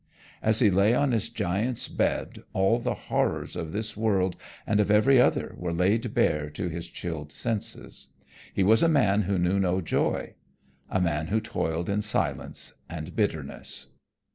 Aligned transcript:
As 0.41 0.61
he 0.61 0.71
lay 0.71 0.95
on 0.95 1.11
his 1.11 1.29
giant's 1.29 1.87
bed 1.87 2.41
all 2.53 2.79
the 2.79 2.95
horrors 2.95 3.55
of 3.55 3.71
this 3.71 3.95
world 3.95 4.35
and 4.65 4.79
every 4.89 5.21
other 5.21 5.53
were 5.55 5.71
laid 5.71 6.11
bare 6.15 6.49
to 6.49 6.69
his 6.69 6.87
chilled 6.87 7.31
senses. 7.31 8.07
He 8.51 8.63
was 8.63 8.81
a 8.81 8.87
man 8.87 9.21
who 9.21 9.37
knew 9.37 9.59
no 9.59 9.79
joy, 9.79 10.33
a 10.89 10.99
man 10.99 11.27
who 11.27 11.39
toiled 11.39 11.87
in 11.87 12.01
silence 12.01 12.73
and 12.89 13.15
bitterness. 13.15 13.89